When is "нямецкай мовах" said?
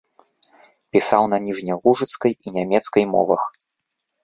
2.57-3.41